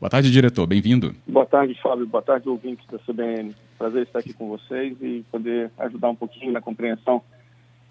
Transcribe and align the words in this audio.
Boa 0.00 0.08
tarde, 0.08 0.30
diretor. 0.30 0.64
Bem-vindo. 0.64 1.12
Boa 1.26 1.44
tarde, 1.44 1.74
Fábio. 1.82 2.06
Boa 2.06 2.22
tarde, 2.22 2.48
ouvintes 2.48 2.86
da 2.86 2.98
CBN. 3.00 3.52
Prazer 3.76 4.04
estar 4.04 4.20
aqui 4.20 4.32
com 4.32 4.48
vocês 4.48 4.96
e 5.00 5.24
poder 5.28 5.72
ajudar 5.76 6.10
um 6.10 6.14
pouquinho 6.14 6.52
na 6.52 6.60
compreensão 6.60 7.20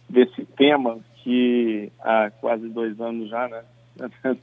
desse 0.10 0.46
tema 0.58 1.00
que 1.22 1.92
há 2.00 2.32
quase 2.40 2.70
dois 2.70 2.98
anos 3.02 3.30
já, 3.30 3.50
né, 3.50 3.62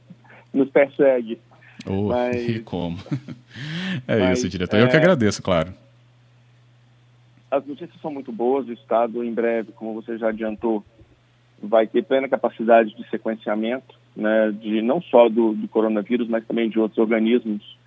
nos 0.53 0.69
persegue. 0.69 1.39
Oh, 1.87 2.09
Mas... 2.13 2.47
E 2.47 2.59
como? 2.59 2.97
É 4.07 4.19
Mas, 4.19 4.39
isso, 4.39 4.49
diretor. 4.49 4.77
Eu 4.77 4.87
é... 4.87 4.89
que 4.89 4.97
agradeço, 4.97 5.41
claro. 5.41 5.73
As 7.49 7.65
notícias 7.65 7.99
são 8.01 8.11
muito 8.11 8.29
boas. 8.29 8.67
O 8.67 8.73
Estado, 8.73 9.23
em 9.23 9.33
breve, 9.33 9.71
como 9.71 9.93
você 9.93 10.17
já 10.17 10.27
adiantou, 10.27 10.83
vai 11.63 11.87
ter 11.87 12.03
plena 12.03 12.27
capacidade 12.27 12.93
de 12.93 13.09
sequenciamento, 13.09 13.97
né, 14.15 14.51
de 14.51 14.81
não 14.81 15.01
só 15.01 15.27
do, 15.27 15.53
do 15.53 15.67
coronavírus, 15.67 16.27
mas 16.27 16.45
também 16.45 16.69
de 16.69 16.79
outros 16.79 16.97
organismos 16.97 17.77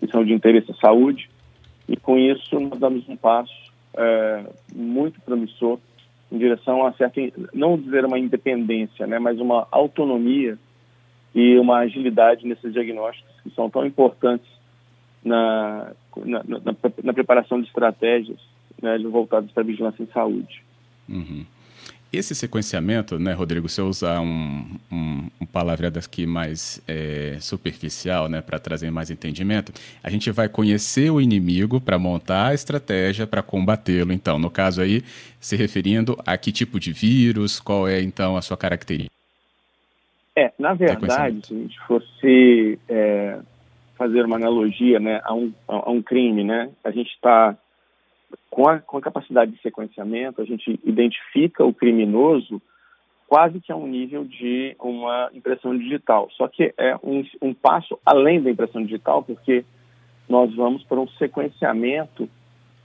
que 0.00 0.06
são 0.08 0.24
de 0.24 0.32
interesse 0.32 0.70
à 0.70 0.74
saúde. 0.74 1.28
E 1.88 1.96
com 1.96 2.18
isso 2.18 2.58
nós 2.58 2.78
damos 2.78 3.08
um 3.08 3.16
passo 3.16 3.52
é, 3.96 4.44
muito 4.74 5.20
promissor 5.20 5.78
em 6.30 6.38
direção 6.38 6.84
a 6.84 6.92
certa, 6.92 7.20
não 7.54 7.78
dizer 7.78 8.04
uma 8.04 8.18
independência, 8.18 9.06
né, 9.06 9.18
mas 9.18 9.40
uma 9.40 9.66
autonomia 9.70 10.58
e 11.34 11.58
uma 11.58 11.78
agilidade 11.78 12.46
nesses 12.46 12.72
diagnósticos 12.72 13.34
que 13.42 13.50
são 13.50 13.70
tão 13.70 13.86
importantes 13.86 14.48
na, 15.24 15.92
na, 16.24 16.44
na, 16.44 16.60
na 17.02 17.12
preparação 17.12 17.60
de 17.60 17.66
estratégias 17.66 18.38
né, 18.82 18.98
voltadas 18.98 19.50
para 19.50 19.62
a 19.62 19.66
vigilância 19.66 20.02
em 20.02 20.06
saúde. 20.06 20.62
Uhum. 21.08 21.44
Esse 22.10 22.34
sequenciamento, 22.34 23.18
né, 23.18 23.34
Rodrigo, 23.34 23.68
se 23.68 23.82
eu 23.82 23.86
usar 23.86 24.20
um, 24.20 24.64
um, 24.90 25.28
um 25.38 25.46
palavreado 25.46 25.98
aqui 25.98 26.26
mais 26.26 26.82
é, 26.88 27.36
superficial, 27.38 28.30
né, 28.30 28.40
para 28.40 28.58
trazer 28.58 28.90
mais 28.90 29.10
entendimento, 29.10 29.72
a 30.02 30.08
gente 30.08 30.30
vai 30.30 30.48
conhecer 30.48 31.10
o 31.10 31.20
inimigo 31.20 31.78
para 31.78 31.98
montar 31.98 32.46
a 32.46 32.54
estratégia 32.54 33.26
para 33.26 33.42
combatê-lo. 33.42 34.10
Então, 34.10 34.38
no 34.38 34.50
caso 34.50 34.80
aí, 34.80 35.02
se 35.38 35.54
referindo 35.54 36.16
a 36.24 36.38
que 36.38 36.50
tipo 36.50 36.80
de 36.80 36.92
vírus, 36.94 37.60
qual 37.60 37.86
é 37.86 38.00
então 38.00 38.38
a 38.38 38.42
sua 38.42 38.56
característica? 38.56 39.12
É, 40.34 40.50
na 40.58 40.72
verdade, 40.72 41.46
se 41.46 41.52
a 41.52 41.58
gente 41.58 41.78
fosse 41.80 42.78
é, 42.88 43.38
fazer 43.98 44.24
uma 44.24 44.36
analogia 44.36 44.98
né, 44.98 45.20
a, 45.24 45.34
um, 45.34 45.52
a 45.66 45.90
um 45.90 46.00
crime, 46.00 46.42
né, 46.42 46.70
a 46.82 46.90
gente 46.90 47.10
está 47.10 47.54
com 48.50 48.68
a, 48.68 48.78
com 48.80 48.98
a 48.98 49.02
capacidade 49.02 49.52
de 49.52 49.62
sequenciamento, 49.62 50.40
a 50.40 50.44
gente 50.44 50.78
identifica 50.84 51.64
o 51.64 51.72
criminoso 51.72 52.60
quase 53.26 53.60
que 53.60 53.70
a 53.70 53.76
um 53.76 53.86
nível 53.86 54.24
de 54.24 54.74
uma 54.80 55.30
impressão 55.34 55.76
digital. 55.76 56.28
Só 56.32 56.48
que 56.48 56.72
é 56.78 56.96
um, 57.02 57.22
um 57.42 57.52
passo 57.52 57.98
além 58.04 58.40
da 58.40 58.50
impressão 58.50 58.82
digital, 58.82 59.22
porque 59.22 59.64
nós 60.28 60.54
vamos 60.54 60.82
para 60.84 60.98
um 60.98 61.08
sequenciamento 61.08 62.28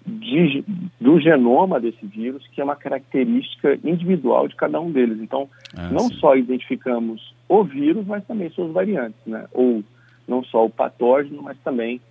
de, 0.06 0.64
do 1.00 1.20
genoma 1.20 1.80
desse 1.80 2.06
vírus, 2.06 2.46
que 2.48 2.60
é 2.60 2.64
uma 2.64 2.76
característica 2.76 3.80
individual 3.84 4.50
de 4.50 4.56
cada 4.56 4.80
um 4.82 4.92
deles. 4.92 5.20
Então, 5.22 5.50
ah, 5.76 5.90
não 5.90 6.10
sim. 6.10 6.16
só 6.16 6.36
identificamos 6.36 7.34
o 7.48 7.64
vírus, 7.64 8.06
mas 8.06 8.26
também 8.26 8.50
suas 8.50 8.72
variantes, 8.72 9.20
né? 9.26 9.48
Ou 9.54 9.82
não 10.28 10.44
só 10.44 10.66
o 10.66 10.70
patógeno, 10.70 11.42
mas 11.42 11.58
também 11.60 12.02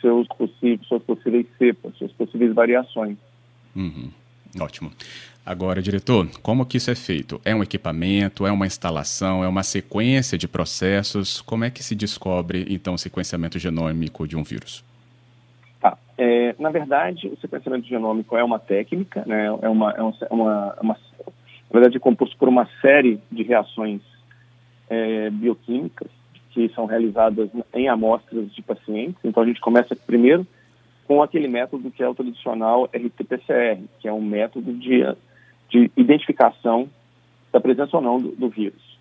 seus 0.00 0.26
possíveis, 0.28 0.86
suas 0.86 1.02
possíveis 1.02 1.46
cepas, 1.58 1.94
suas 1.96 2.12
possíveis 2.12 2.52
variações. 2.54 3.16
Uhum. 3.74 4.10
Ótimo. 4.60 4.90
Agora, 5.44 5.80
diretor, 5.80 6.28
como 6.42 6.66
que 6.66 6.76
isso 6.76 6.90
é 6.90 6.94
feito? 6.94 7.40
É 7.44 7.54
um 7.54 7.62
equipamento, 7.62 8.46
é 8.46 8.52
uma 8.52 8.66
instalação, 8.66 9.42
é 9.42 9.48
uma 9.48 9.62
sequência 9.62 10.36
de 10.36 10.46
processos? 10.46 11.40
Como 11.40 11.64
é 11.64 11.70
que 11.70 11.82
se 11.82 11.94
descobre, 11.94 12.66
então, 12.68 12.94
o 12.94 12.98
sequenciamento 12.98 13.58
genômico 13.58 14.28
de 14.28 14.36
um 14.36 14.42
vírus? 14.42 14.84
Tá. 15.80 15.96
É, 16.18 16.54
na 16.58 16.70
verdade, 16.70 17.28
o 17.28 17.40
sequenciamento 17.40 17.88
genômico 17.88 18.36
é 18.36 18.44
uma 18.44 18.58
técnica, 18.58 19.24
né? 19.26 19.46
é, 19.46 19.68
uma, 19.68 19.92
é, 19.92 20.02
uma, 20.02 20.16
é 20.20 20.34
uma, 20.34 20.76
na 20.84 21.72
verdade, 21.72 21.96
é 21.96 22.00
composto 22.00 22.36
por 22.36 22.48
uma 22.48 22.68
série 22.82 23.18
de 23.32 23.42
reações 23.42 24.02
é, 24.88 25.30
bioquímicas 25.30 26.19
que 26.50 26.68
são 26.70 26.86
realizadas 26.86 27.48
em 27.74 27.88
amostras 27.88 28.52
de 28.52 28.62
pacientes. 28.62 29.16
Então, 29.24 29.42
a 29.42 29.46
gente 29.46 29.60
começa 29.60 29.94
primeiro 29.94 30.46
com 31.06 31.22
aquele 31.22 31.48
método 31.48 31.90
que 31.90 32.02
é 32.02 32.08
o 32.08 32.14
tradicional 32.14 32.88
RT-PCR, 32.92 33.82
que 34.00 34.08
é 34.08 34.12
um 34.12 34.22
método 34.22 34.72
de, 34.72 35.02
de 35.68 35.90
identificação 35.96 36.88
da 37.52 37.60
presença 37.60 37.96
ou 37.96 38.02
não 38.02 38.18
do, 38.18 38.30
do 38.30 38.48
vírus. 38.48 38.98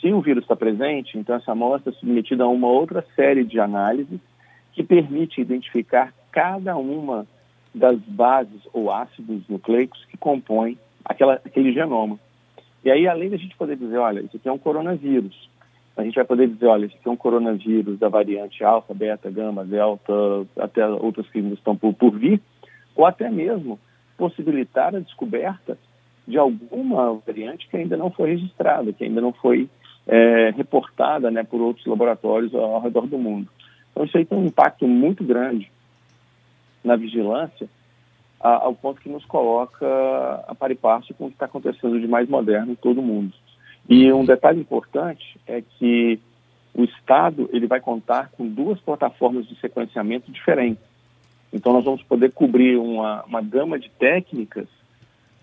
Se 0.00 0.12
o 0.12 0.20
vírus 0.20 0.44
está 0.44 0.56
presente, 0.56 1.16
então 1.16 1.36
essa 1.36 1.52
amostra 1.52 1.92
é 1.92 1.94
submetida 1.94 2.44
a 2.44 2.48
uma 2.48 2.66
outra 2.66 3.04
série 3.14 3.44
de 3.44 3.60
análises 3.60 4.20
que 4.72 4.82
permite 4.82 5.40
identificar 5.40 6.12
cada 6.30 6.76
uma 6.76 7.26
das 7.74 7.98
bases 8.00 8.60
ou 8.72 8.90
ácidos 8.90 9.42
nucleicos 9.48 10.04
que 10.06 10.16
compõem 10.16 10.76
aquela, 11.04 11.34
aquele 11.34 11.72
genoma. 11.72 12.18
E 12.84 12.90
aí, 12.90 13.06
além 13.06 13.30
da 13.30 13.36
gente 13.36 13.56
poder 13.56 13.76
dizer, 13.76 13.96
olha, 13.96 14.20
isso 14.20 14.36
aqui 14.36 14.48
é 14.48 14.52
um 14.52 14.58
coronavírus, 14.58 15.48
a 15.96 16.02
gente 16.02 16.14
vai 16.14 16.24
poder 16.24 16.48
dizer, 16.48 16.66
olha, 16.66 16.86
esse 16.86 16.96
é 17.04 17.10
um 17.10 17.16
coronavírus 17.16 17.98
da 17.98 18.08
variante 18.08 18.64
alfa, 18.64 18.94
beta, 18.94 19.30
gama, 19.30 19.64
delta, 19.64 20.12
até 20.56 20.86
outras 20.86 21.28
que 21.28 21.38
estão 21.38 21.76
por, 21.76 21.92
por 21.92 22.12
vir, 22.18 22.40
ou 22.96 23.04
até 23.04 23.30
mesmo 23.30 23.78
possibilitar 24.16 24.94
a 24.94 25.00
descoberta 25.00 25.76
de 26.26 26.38
alguma 26.38 27.14
variante 27.26 27.68
que 27.68 27.76
ainda 27.76 27.96
não 27.96 28.10
foi 28.10 28.30
registrada, 28.30 28.92
que 28.92 29.04
ainda 29.04 29.20
não 29.20 29.32
foi 29.32 29.68
é, 30.06 30.50
reportada 30.50 31.30
né, 31.30 31.42
por 31.42 31.60
outros 31.60 31.86
laboratórios 31.86 32.54
ao, 32.54 32.76
ao 32.76 32.80
redor 32.80 33.06
do 33.06 33.18
mundo. 33.18 33.48
Então, 33.90 34.04
isso 34.04 34.16
aí 34.16 34.24
tem 34.24 34.38
um 34.38 34.46
impacto 34.46 34.86
muito 34.86 35.22
grande 35.22 35.70
na 36.82 36.96
vigilância, 36.96 37.68
a, 38.40 38.64
ao 38.64 38.74
ponto 38.74 39.00
que 39.00 39.08
nos 39.08 39.24
coloca 39.24 39.86
a 40.48 40.54
par 40.54 40.70
e 40.70 40.74
passo 40.74 41.12
com 41.14 41.26
o 41.26 41.28
que 41.28 41.34
está 41.34 41.46
acontecendo 41.46 42.00
de 42.00 42.08
mais 42.08 42.28
moderno 42.28 42.72
em 42.72 42.76
todo 42.76 43.00
o 43.00 43.04
mundo. 43.04 43.32
E 43.92 44.10
um 44.10 44.24
detalhe 44.24 44.58
importante 44.58 45.38
é 45.46 45.60
que 45.60 46.18
o 46.72 46.82
Estado 46.82 47.50
ele 47.52 47.66
vai 47.66 47.78
contar 47.78 48.30
com 48.30 48.48
duas 48.48 48.80
plataformas 48.80 49.46
de 49.46 49.54
sequenciamento 49.60 50.32
diferentes. 50.32 50.82
Então, 51.52 51.74
nós 51.74 51.84
vamos 51.84 52.02
poder 52.04 52.32
cobrir 52.32 52.78
uma, 52.78 53.22
uma 53.24 53.42
gama 53.42 53.78
de 53.78 53.90
técnicas 53.90 54.66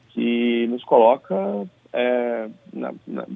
que 0.09 0.65
nos 0.65 0.83
coloca, 0.83 1.35
é, 1.93 2.49
na, 2.73 2.91
na, 3.05 3.27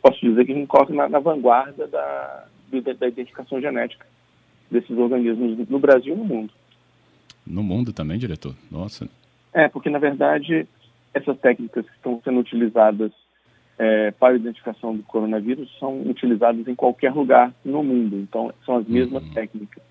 posso 0.00 0.18
dizer 0.22 0.46
que 0.46 0.54
nos 0.54 0.66
coloca 0.66 0.94
na, 0.94 1.10
na 1.10 1.18
vanguarda 1.18 1.86
da, 1.86 2.46
da 2.98 3.08
identificação 3.08 3.60
genética 3.60 4.06
desses 4.70 4.96
organismos 4.96 5.68
no 5.68 5.78
Brasil 5.78 6.14
e 6.14 6.16
no 6.16 6.24
mundo. 6.24 6.54
No 7.46 7.62
mundo 7.62 7.92
também, 7.92 8.16
diretor? 8.16 8.54
Nossa. 8.70 9.06
É, 9.52 9.68
porque, 9.68 9.90
na 9.90 9.98
verdade, 9.98 10.66
essas 11.12 11.38
técnicas 11.38 11.84
que 11.84 11.96
estão 11.96 12.18
sendo 12.24 12.40
utilizadas 12.40 13.12
é, 13.82 14.12
para 14.12 14.34
a 14.34 14.36
identificação 14.36 14.94
do 14.94 15.02
coronavírus 15.02 15.68
são 15.80 16.02
utilizadas 16.02 16.68
em 16.68 16.74
qualquer 16.74 17.12
lugar 17.12 17.52
no 17.64 17.82
mundo. 17.82 18.16
Então, 18.16 18.54
são 18.64 18.76
as 18.76 18.86
mesmas 18.86 19.24
uhum. 19.24 19.32
técnicas. 19.32 19.82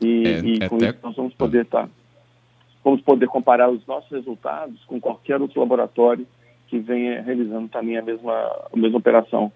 E, 0.00 0.26
é, 0.26 0.40
e 0.40 0.58
é 0.60 0.68
com 0.68 0.78
isso 0.78 0.98
nós 1.00 1.14
vamos 1.14 1.32
poder 1.34 1.62
estar, 1.62 1.84
tá, 1.84 1.92
vamos 2.82 3.00
poder 3.02 3.28
comparar 3.28 3.70
os 3.70 3.86
nossos 3.86 4.10
resultados 4.10 4.84
com 4.84 5.00
qualquer 5.00 5.40
outro 5.40 5.60
laboratório 5.60 6.26
que 6.66 6.80
venha 6.80 7.22
realizando 7.22 7.68
também 7.68 7.96
a 7.96 8.02
mesma, 8.02 8.32
a 8.32 8.76
mesma 8.76 8.98
operação. 8.98 9.52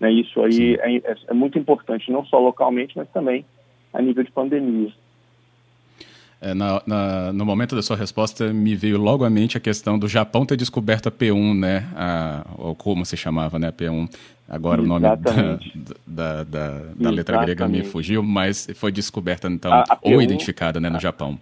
Né? 0.00 0.10
Isso 0.10 0.40
aí 0.42 0.74
é, 0.80 0.96
é, 0.96 1.16
é 1.28 1.34
muito 1.34 1.56
importante, 1.60 2.10
não 2.10 2.24
só 2.24 2.40
localmente, 2.40 2.96
mas 2.96 3.08
também 3.10 3.44
a 3.92 4.02
nível 4.02 4.24
de 4.24 4.32
pandemia. 4.32 4.92
É, 6.40 6.52
na, 6.52 6.82
na, 6.86 7.32
no 7.32 7.46
momento 7.46 7.74
da 7.74 7.82
sua 7.82 7.96
resposta, 7.96 8.52
me 8.52 8.74
veio 8.74 8.98
logo 8.98 9.24
à 9.24 9.30
mente 9.30 9.56
a 9.56 9.60
questão 9.60 9.98
do 9.98 10.06
Japão 10.06 10.44
ter 10.44 10.56
descoberto 10.56 11.08
a 11.08 11.12
P1, 11.12 11.58
né? 11.58 11.88
A, 11.96 12.44
ou 12.58 12.74
como 12.74 13.06
se 13.06 13.16
chamava, 13.16 13.58
né? 13.58 13.68
A 13.68 13.72
P1. 13.72 14.08
Agora 14.48 14.80
Exatamente. 14.80 15.72
o 15.72 15.78
nome 15.80 15.96
da, 16.06 16.44
da, 16.44 16.44
da, 16.44 16.80
da 16.94 17.10
letra 17.10 17.40
grega 17.42 17.66
me 17.66 17.82
fugiu, 17.82 18.22
mas 18.22 18.68
foi 18.76 18.92
descoberta, 18.92 19.48
então, 19.48 19.72
a, 19.72 19.80
a 19.80 19.96
P1, 19.96 20.14
ou 20.14 20.22
identificada 20.22 20.78
né, 20.78 20.88
no 20.88 21.00
Japão, 21.00 21.38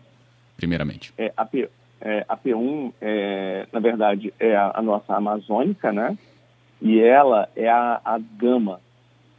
primeiramente. 0.56 1.12
É, 1.18 1.30
a, 1.36 1.44
P, 1.44 1.68
é, 2.00 2.24
a 2.26 2.36
P1, 2.36 2.92
é, 3.02 3.66
na 3.72 3.80
verdade, 3.80 4.32
é 4.40 4.56
a, 4.56 4.80
nossa 4.80 5.14
amazônica, 5.14 5.92
né? 5.92 6.16
E 6.80 6.98
ela 7.00 7.48
é 7.54 7.68
a, 7.68 8.00
a 8.02 8.18
gama 8.18 8.80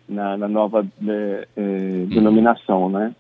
na, 0.08 0.38
na 0.38 0.48
nova 0.48 0.86
é, 1.08 1.48
é, 1.58 1.62
hum. 1.62 2.08
denominação, 2.08 2.90
né? 2.90 3.16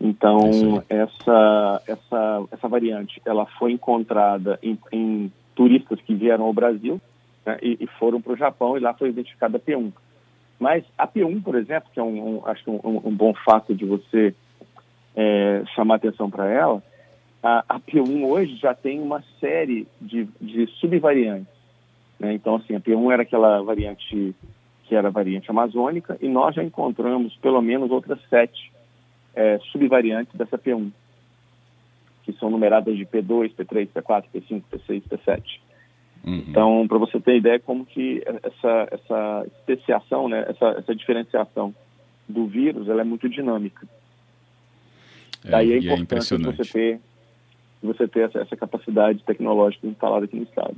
Então, 0.00 0.82
essa, 0.88 1.82
essa, 1.86 2.44
essa 2.52 2.68
variante 2.68 3.20
ela 3.24 3.46
foi 3.58 3.72
encontrada 3.72 4.58
em, 4.62 4.78
em 4.92 5.32
turistas 5.54 6.00
que 6.02 6.14
vieram 6.14 6.44
ao 6.44 6.52
Brasil 6.52 7.00
né, 7.44 7.58
e, 7.62 7.78
e, 7.80 7.86
foram 7.98 8.20
para 8.20 8.34
o 8.34 8.36
Japão 8.36 8.76
e 8.76 8.80
lá 8.80 8.92
foi 8.92 9.08
identificada 9.08 9.56
a 9.56 9.60
P1. 9.60 9.90
Mas 10.58 10.84
a 10.96 11.06
P1, 11.06 11.42
por 11.42 11.54
exemplo, 11.54 11.90
que 11.92 12.00
é 12.00 12.02
um, 12.02 12.36
um 12.36 12.46
acho 12.46 12.70
um, 12.70 13.00
um, 13.04 13.14
bom 13.14 13.32
fato 13.44 13.74
de 13.74 13.84
você 13.84 14.34
é, 15.14 15.62
chamar 15.74 15.96
atenção 15.96 16.30
para 16.30 16.50
ela, 16.50 16.82
a, 17.42 17.64
a, 17.68 17.80
P1 17.80 18.26
hoje 18.26 18.56
já 18.56 18.74
tem 18.74 19.00
uma 19.00 19.22
série 19.40 19.86
de, 20.00 20.28
de 20.40 20.66
subvariantes. 20.78 21.54
Né? 22.18 22.34
Então, 22.34 22.56
assim, 22.56 22.74
a 22.74 22.80
P1 22.80 23.12
era 23.12 23.22
aquela 23.22 23.62
variante 23.62 24.34
que 24.84 24.94
era 24.94 25.08
a 25.08 25.10
variante 25.10 25.50
amazônica, 25.50 26.16
e 26.20 26.28
nós 26.28 26.54
já 26.54 26.62
encontramos 26.62 27.34
pelo 27.38 27.60
menos 27.60 27.90
outras 27.90 28.20
sete 28.30 28.70
é, 29.36 29.58
subvariantes 29.70 30.34
dessa 30.34 30.58
P1, 30.58 30.90
que 32.24 32.32
são 32.32 32.50
numeradas 32.50 32.96
de 32.96 33.04
P2, 33.04 33.54
P3, 33.54 33.88
P4, 33.94 34.24
P5, 34.34 34.62
P6, 34.72 35.02
P7. 35.02 35.60
Uhum. 36.24 36.44
Então, 36.48 36.88
para 36.88 36.98
você 36.98 37.20
ter 37.20 37.36
ideia 37.36 37.60
como 37.60 37.86
que 37.86 38.22
essa, 38.42 38.88
essa 38.90 39.46
especiação, 39.58 40.28
né, 40.28 40.44
essa, 40.48 40.66
essa 40.78 40.94
diferenciação 40.94 41.72
do 42.28 42.46
vírus, 42.46 42.88
ela 42.88 43.02
é 43.02 43.04
muito 43.04 43.28
dinâmica. 43.28 43.86
É, 45.44 45.50
Daí 45.50 45.72
a 45.74 45.78
importância 45.78 46.34
é 46.34 46.38
de 46.38 46.44
você 46.44 46.64
ter, 46.64 47.00
você 47.80 48.08
ter 48.08 48.20
essa, 48.20 48.40
essa 48.40 48.56
capacidade 48.56 49.22
tecnológica 49.22 49.86
instalada 49.86 50.24
aqui 50.24 50.36
no 50.36 50.42
Estado. 50.42 50.76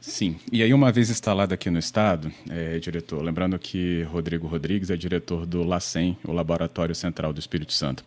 Sim, 0.00 0.36
e 0.50 0.62
aí 0.62 0.72
uma 0.72 0.90
vez 0.90 1.10
instalado 1.10 1.52
aqui 1.52 1.68
no 1.68 1.78
estado, 1.78 2.32
é, 2.50 2.78
diretor, 2.78 3.22
lembrando 3.22 3.58
que 3.58 4.02
Rodrigo 4.04 4.46
Rodrigues 4.46 4.88
é 4.88 4.96
diretor 4.96 5.44
do 5.44 5.62
LACEN, 5.62 6.16
o 6.26 6.32
Laboratório 6.32 6.94
Central 6.94 7.34
do 7.34 7.38
Espírito 7.38 7.74
Santo. 7.74 8.02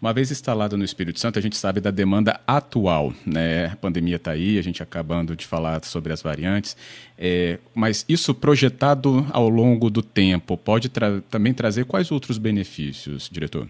Uma 0.00 0.12
vez 0.12 0.30
instalado 0.30 0.76
no 0.76 0.84
Espírito 0.84 1.18
Santo, 1.18 1.40
a 1.40 1.42
gente 1.42 1.56
sabe 1.56 1.80
da 1.80 1.90
demanda 1.90 2.40
atual, 2.46 3.12
né? 3.26 3.66
A 3.66 3.76
pandemia 3.76 4.16
está 4.16 4.30
aí, 4.30 4.56
a 4.56 4.62
gente 4.62 4.84
acabando 4.84 5.34
de 5.34 5.44
falar 5.44 5.84
sobre 5.84 6.12
as 6.12 6.22
variantes, 6.22 6.76
é, 7.18 7.58
mas 7.74 8.04
isso 8.08 8.32
projetado 8.32 9.26
ao 9.32 9.48
longo 9.48 9.90
do 9.90 10.00
tempo 10.00 10.56
pode 10.56 10.88
tra 10.88 11.20
também 11.28 11.52
trazer 11.52 11.86
quais 11.86 12.12
outros 12.12 12.38
benefícios, 12.38 13.28
diretor? 13.28 13.66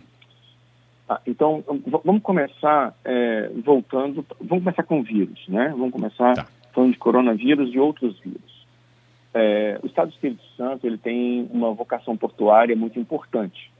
Ah, 1.08 1.20
então, 1.26 1.64
vamos 2.04 2.22
começar 2.22 2.94
é, 3.02 3.50
voltando, 3.64 4.24
vamos 4.38 4.62
começar 4.62 4.82
com 4.82 5.00
o 5.00 5.02
vírus, 5.02 5.40
né? 5.48 5.70
Vamos 5.70 5.90
começar... 5.90 6.34
Tá 6.34 6.46
falando 6.72 6.92
de 6.92 6.98
coronavírus 6.98 7.72
e 7.74 7.78
outros 7.78 8.18
vírus. 8.20 8.66
É, 9.34 9.78
o 9.82 9.86
Estado 9.86 10.08
do 10.08 10.14
Espírito 10.14 10.42
Santo 10.56 10.86
ele 10.86 10.98
tem 10.98 11.48
uma 11.50 11.72
vocação 11.72 12.16
portuária 12.16 12.76
muito 12.76 12.98
importante. 12.98 13.70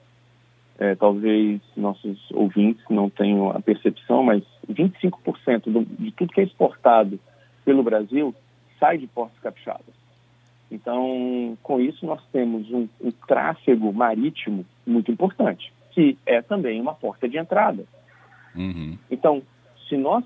É, 0.79 0.95
talvez 0.95 1.61
nossos 1.77 2.19
ouvintes 2.31 2.83
não 2.89 3.11
tenham 3.11 3.51
a 3.51 3.61
percepção, 3.61 4.23
mas 4.23 4.43
25% 4.69 5.65
do, 5.71 5.85
de 5.85 6.11
tudo 6.13 6.33
que 6.33 6.41
é 6.41 6.45
exportado 6.45 7.21
pelo 7.65 7.83
Brasil 7.83 8.35
sai 8.81 8.99
de 8.99 9.07
portos 9.07 9.39
capixabas. 9.41 9.95
Então, 10.71 11.57
com 11.63 11.79
isso, 11.79 12.07
nós 12.07 12.25
temos 12.33 12.71
um, 12.71 12.89
um 13.01 13.11
tráfego 13.29 13.93
marítimo 13.93 14.65
muito 14.87 15.13
importante, 15.13 15.71
que 15.91 16.17
é 16.25 16.41
também 16.41 16.81
uma 16.81 16.95
porta 16.95 17.29
de 17.29 17.37
entrada. 17.37 17.85
Uhum. 18.57 18.97
Então, 19.11 19.43
se 19.87 19.99
nós 19.99 20.25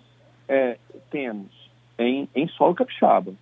é, 0.49 0.79
temos 1.11 1.66
em, 1.99 2.29
em 2.35 2.49
solo 2.49 2.75
capixaba. 2.75 3.33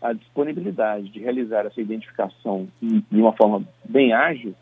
A 0.00 0.12
disponibilidade 0.12 1.08
de 1.08 1.20
realizar 1.20 1.66
essa 1.66 1.80
identificação 1.80 2.68
de 2.80 3.20
uma 3.20 3.32
forma 3.32 3.66
bem 3.84 4.12
ágil 4.12 4.54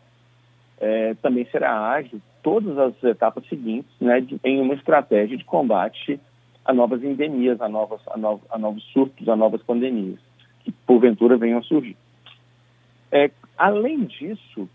é, 0.79 1.13
também 1.15 1.45
será 1.51 1.91
ágil 1.91 2.21
todas 2.41 2.77
as 2.77 3.03
etapas 3.03 3.45
seguintes 3.47 3.91
né, 3.99 4.21
de, 4.21 4.39
em 4.43 4.61
uma 4.61 4.73
estratégia 4.73 5.37
de 5.37 5.43
combate 5.43 6.19
a 6.63 6.73
novas 6.73 7.03
endemias, 7.03 7.61
a, 7.61 7.69
novas, 7.69 8.01
a, 8.07 8.17
no, 8.17 8.41
a 8.49 8.57
novos 8.57 8.83
surtos, 8.91 9.29
a 9.29 9.35
novas 9.35 9.61
pandemias 9.61 10.19
que 10.63 10.71
porventura 10.71 11.37
venham 11.37 11.59
a 11.59 11.63
surgir. 11.63 11.95
É, 13.11 13.29
além 13.57 14.05
disso, 14.05 14.67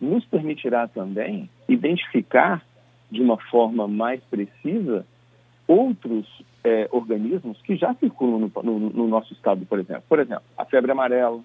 nos 0.00 0.24
permitirá 0.26 0.86
também 0.86 1.48
identificar 1.68 2.62
de 3.10 3.22
uma 3.22 3.38
forma 3.38 3.88
mais 3.88 4.20
precisa 4.24 5.06
outros 5.68 6.26
é, 6.64 6.88
organismos 6.90 7.60
que 7.60 7.76
já 7.76 7.94
circulam 7.94 8.40
no, 8.40 8.62
no, 8.62 8.78
no, 8.90 9.06
nosso 9.06 9.34
estado, 9.34 9.64
por 9.66 9.78
exemplo. 9.78 10.02
Por 10.08 10.18
exemplo, 10.18 10.42
a 10.56 10.64
febre 10.64 10.90
amarela, 10.90 11.40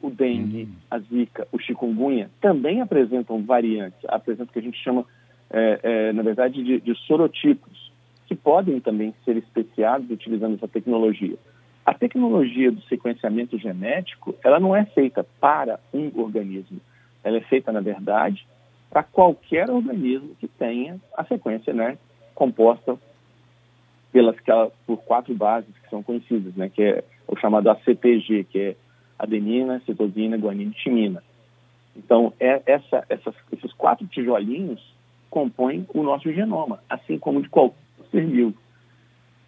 o 0.00 0.10
dengue, 0.10 0.62
uhum. 0.62 0.72
a 0.90 0.98
zika, 1.00 1.48
o 1.50 1.58
chikungunya, 1.58 2.30
também 2.40 2.80
apresentam 2.80 3.42
variantes, 3.42 3.98
apresentam 4.08 4.46
o 4.46 4.52
que 4.52 4.60
a 4.60 4.62
gente 4.62 4.78
chama, 4.78 5.04
é, 5.50 5.80
é, 5.82 6.12
na 6.12 6.22
verdade, 6.22 6.62
de, 6.62 6.80
de 6.80 6.94
sorotipos, 7.06 7.92
que 8.26 8.34
podem 8.34 8.80
também 8.80 9.12
ser 9.24 9.36
especiados 9.36 10.10
utilizando 10.10 10.54
essa 10.54 10.68
tecnologia. 10.68 11.36
A 11.84 11.94
tecnologia 11.94 12.70
do 12.70 12.82
sequenciamento 12.82 13.58
genético, 13.58 14.34
ela 14.42 14.58
não 14.58 14.74
é 14.74 14.84
feita 14.84 15.24
para 15.40 15.78
um 15.92 16.10
organismo, 16.20 16.80
ela 17.22 17.38
é 17.38 17.40
feita, 17.40 17.72
na 17.72 17.80
verdade, 17.80 18.46
para 18.90 19.02
qualquer 19.02 19.70
organismo 19.70 20.34
que 20.40 20.48
tenha 20.48 21.00
a 21.16 21.24
sequência 21.24 21.72
né, 21.72 21.98
composta 22.34 22.98
pelas 24.16 24.36
por 24.86 24.96
quatro 25.02 25.34
bases 25.34 25.68
que 25.76 25.90
são 25.90 26.02
conhecidas, 26.02 26.54
né, 26.54 26.70
que 26.70 26.82
é 26.82 27.04
o 27.28 27.36
chamado 27.36 27.68
ACPG, 27.68 28.44
que 28.44 28.58
é 28.58 28.76
adenina, 29.18 29.82
citosina, 29.84 30.38
guanina 30.38 30.70
e 30.70 30.74
timina. 30.74 31.22
Então, 31.94 32.32
é 32.40 32.62
essa, 32.64 33.04
essas, 33.10 33.34
esses 33.52 33.70
quatro 33.74 34.06
tijolinhos 34.06 34.82
compõem 35.28 35.86
o 35.92 36.02
nosso 36.02 36.32
genoma, 36.32 36.82
assim 36.88 37.18
como 37.18 37.42
de 37.42 37.50
qualquer 37.50 37.76
ser 38.10 38.24
vivo. 38.24 38.54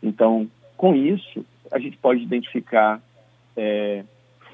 Então, 0.03 0.47
com 0.77 0.95
isso, 0.95 1.47
a 1.73 1.79
gente 1.79 1.97
pode 1.97 2.23
identificar 2.23 3.01
é, 3.57 4.05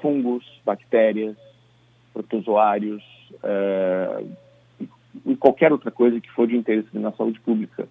fungos, 0.01 0.45
bactérias, 0.63 1.35
protozoários 2.13 3.03
é, 3.43 4.23
e 5.25 5.35
qualquer 5.35 5.73
outra 5.73 5.91
coisa 5.91 6.21
que 6.21 6.31
for 6.31 6.47
de 6.47 6.55
interesse 6.55 6.87
na 6.93 7.11
saúde 7.11 7.37
pública 7.41 7.85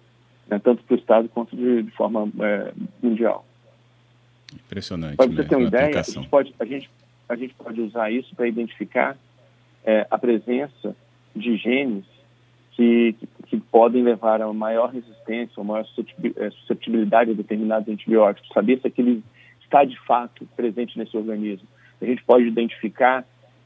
né, 0.49 0.59
tanto 0.59 0.83
para 0.83 0.95
o 0.95 0.97
Estado 0.97 1.29
quanto 1.29 1.55
de, 1.55 1.83
de 1.83 1.91
forma 1.91 2.29
é, 2.39 2.71
mundial. 3.01 3.45
Impressionante. 4.53 5.17
Para 5.17 5.27
você 5.27 5.41
né, 5.41 5.47
ter 5.47 5.55
uma 5.55 5.67
ideia, 5.67 5.99
a 5.99 6.03
gente, 6.03 6.29
pode, 6.29 6.55
a, 6.59 6.65
gente, 6.65 6.89
a 7.27 7.35
gente 7.35 7.53
pode 7.55 7.81
usar 7.81 8.11
isso 8.11 8.35
para 8.35 8.47
identificar 8.47 9.17
é, 9.83 10.07
a 10.09 10.17
presença 10.17 10.95
de 11.35 11.57
genes 11.57 12.05
que, 12.71 13.15
que, 13.47 13.57
podem 13.57 14.03
levar 14.03 14.41
a 14.41 14.51
maior 14.53 14.91
resistência 14.91 15.53
ou 15.57 15.63
maior 15.63 15.85
é, 16.37 16.49
susceptibilidade 16.51 17.31
a 17.31 17.33
determinados 17.33 17.87
antibióticos, 17.87 18.49
saber 18.53 18.79
se 18.79 18.87
aquele 18.87 19.23
está 19.61 19.83
de 19.83 19.99
fato 20.01 20.45
presente 20.55 20.97
nesse 20.97 21.15
organismo. 21.17 21.67
A 22.01 22.05
gente 22.05 22.23
pode 22.23 22.45
identificar 22.45 23.25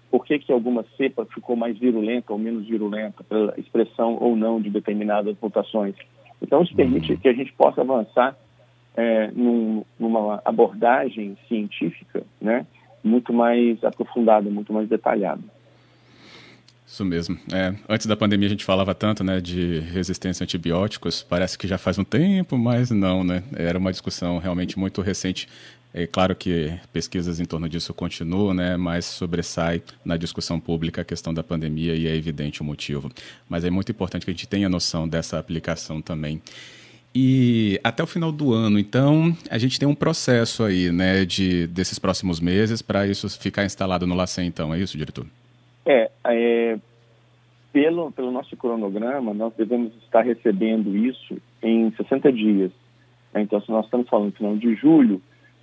por 0.10 0.26
que, 0.26 0.40
que 0.40 0.52
alguma 0.52 0.86
cepa 0.98 1.26
ficou 1.26 1.56
mais 1.56 1.78
virulenta 1.78 2.34
ou 2.34 2.40
menos 2.40 2.66
virulenta, 2.66 3.24
pela 3.24 3.54
expressão 3.60 4.18
ou 4.20 4.36
não 4.36 4.62
de 4.62 4.70
determinadas 4.70 5.36
mutações. 5.42 5.96
Então, 6.42 6.62
isso 6.64 6.76
permite 6.76 7.16
que 7.18 7.28
a 7.28 7.34
gente 7.34 7.52
possa 7.54 7.82
avançar 7.82 8.36
é, 8.96 9.32
num, 9.32 9.84
numa 10.00 10.42
abordagem 10.44 11.38
científica 11.48 12.24
né, 12.42 12.66
muito 13.04 13.34
mais 13.34 13.84
aprofundada, 13.84 14.50
muito 14.50 14.74
mais 14.74 14.88
detalhada. 14.88 15.42
Isso 16.90 17.06
mesmo. 17.06 17.38
É, 17.54 17.76
antes 17.88 18.08
da 18.08 18.18
pandemia 18.18 18.48
a 18.48 18.50
gente 18.50 18.66
falava 18.66 18.96
tanto 18.96 19.24
né, 19.24 19.40
de 19.40 19.80
resistência 19.80 20.44
a 20.44 20.46
antibióticos, 20.46 21.22
parece 21.22 21.56
que 21.56 21.68
já 21.68 21.78
faz 21.78 22.00
um 22.00 22.04
tempo, 22.04 22.58
mas 22.58 22.90
não, 22.90 23.24
né? 23.24 23.44
Era 23.56 23.78
uma 23.78 23.92
discussão 23.92 24.40
realmente 24.40 24.80
muito 24.80 25.00
recente 25.00 25.48
é 25.94 26.06
claro 26.06 26.36
que 26.36 26.72
pesquisas 26.94 27.40
em 27.40 27.46
torno 27.46 27.68
disso 27.68 27.94
continuam, 27.94 28.54
né, 28.54 28.78
mas 28.78 29.06
sobressai 29.06 29.82
na 30.06 30.18
discussão 30.18 30.60
pública 30.60 31.02
a 31.02 31.06
questão 31.06 31.34
da 31.34 31.44
pandemia 31.44 31.96
e 31.96 32.08
é 32.08 32.16
evidente 32.16 32.62
o 32.62 32.66
motivo. 32.66 33.10
Mas 33.48 33.66
é 33.66 33.70
muito 33.70 33.92
importante 33.92 34.24
que 34.24 34.32
a 34.32 34.34
gente 34.34 34.48
tenha 34.48 34.70
noção 34.70 35.08
dessa 35.08 35.40
aplicação 35.40 36.02
também. 36.02 36.42
E 37.14 37.80
até 37.84 38.04
o 38.04 38.08
final 38.08 38.32
do 38.32 38.54
ano, 38.54 38.78
então, 38.78 39.36
a 39.50 39.58
gente 39.58 39.80
tem 39.80 39.88
um 39.88 39.96
processo 39.96 40.64
aí, 40.64 40.92
né, 40.92 41.26
de, 41.26 41.66
desses 41.66 41.98
próximos 41.98 42.40
meses 42.40 42.84
para 42.84 43.08
isso 43.08 43.28
ficar 43.40 43.66
instalado 43.66 44.06
no 44.06 44.14
LACEN, 44.14 44.46
então, 44.46 44.72
é 44.72 44.80
isso, 44.80 44.96
diretor? 44.96 45.26
É, 45.88 46.12
é, 46.26 46.78
pelo, 47.74 48.12
pelo 48.12 48.32
nosso 48.32 48.56
cronograma, 48.56 49.34
nós 49.34 49.54
devemos 49.58 49.92
estar 50.04 50.22
recebendo 50.22 50.96
isso 50.96 51.38
em 51.64 51.92
60 51.98 52.32
dias. 52.32 52.72
Então, 53.34 53.60
se 53.60 53.72
nós 53.72 53.86
estamos 53.86 54.08
falando 54.08 54.28
no 54.28 54.32
final 54.34 54.56
de 54.56 54.76
julho, 54.76 55.20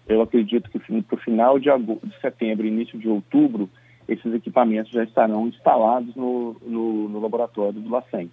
eu 0.08 0.22
acredito 0.22 0.70
que 0.70 0.78
para 0.78 1.16
o 1.16 1.20
final 1.20 1.58
de, 1.58 1.68
agosto, 1.68 2.06
de 2.06 2.20
setembro, 2.20 2.66
início 2.66 2.98
de 2.98 3.08
outubro, 3.08 3.68
esses 4.08 4.32
equipamentos 4.32 4.92
já 4.92 5.02
estarão 5.02 5.48
instalados 5.48 6.14
no, 6.14 6.56
no, 6.62 7.08
no 7.08 7.20
laboratório 7.20 7.80
do 7.80 7.90
LACEN. 7.90 8.30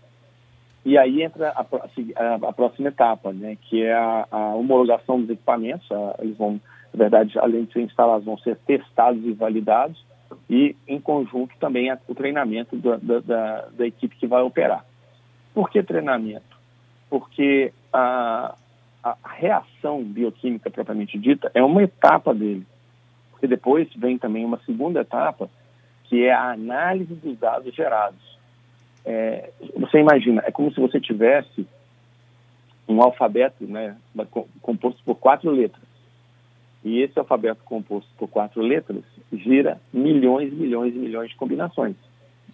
E 0.85 0.97
aí 0.97 1.23
entra 1.23 1.49
a, 1.49 1.61
a, 1.61 2.35
a, 2.49 2.53
próxima 2.53 2.89
etapa, 2.89 3.31
né, 3.31 3.57
que 3.61 3.81
é 3.81 3.93
a, 3.93 4.27
a 4.29 4.55
homologação 4.55 5.19
dos 5.19 5.29
equipamentos. 5.29 5.87
eles 6.19 6.37
vão, 6.37 6.59
na 6.93 6.97
verdade, 6.97 7.39
além 7.39 7.63
de 7.63 7.73
ser 7.73 7.81
instalados, 7.81 8.25
vão 8.25 8.37
ser 8.37 8.57
testados 8.57 9.23
e 9.25 9.31
validados, 9.31 10.05
e 10.49 10.75
em 10.87 10.99
conjunto 10.99 11.55
também 11.59 11.91
o 12.07 12.15
treinamento 12.15 12.75
da, 12.75 12.97
da, 12.97 13.67
da 13.71 13.87
equipe 13.87 14.15
que 14.15 14.27
vai 14.27 14.41
operar. 14.41 14.85
Por 15.53 15.69
que 15.69 15.81
treinamento? 15.81 16.57
Porque 17.09 17.71
a, 17.91 18.55
a 19.03 19.17
reação 19.35 20.03
bioquímica 20.03 20.69
propriamente 20.69 21.17
dita 21.19 21.51
é 21.53 21.61
uma 21.61 21.83
etapa 21.83 22.33
dele. 22.33 22.65
Porque 23.31 23.47
depois 23.47 23.89
vem 23.95 24.17
também 24.17 24.45
uma 24.45 24.59
segunda 24.65 25.01
etapa, 25.01 25.49
que 26.05 26.23
é 26.23 26.31
a 26.31 26.51
análise 26.51 27.13
dos 27.15 27.37
dados 27.37 27.73
gerados. 27.75 28.37
É, 29.05 29.51
você 29.75 29.99
imagina, 29.99 30.41
é 30.45 30.51
como 30.51 30.73
se 30.73 30.79
você 30.79 30.99
tivesse 30.99 31.67
um 32.87 33.01
alfabeto 33.01 33.65
né, 33.65 33.97
composto 34.61 35.01
por 35.03 35.15
quatro 35.15 35.51
letras. 35.51 35.83
E 36.83 36.99
esse 37.01 37.17
alfabeto 37.17 37.63
composto 37.63 38.09
por 38.17 38.29
quatro 38.29 38.61
letras 38.61 39.03
gira 39.31 39.79
milhões 39.91 40.51
e 40.51 40.55
milhões 40.55 40.93
e 40.93 40.97
milhões 40.97 41.29
de 41.29 41.35
combinações 41.35 41.95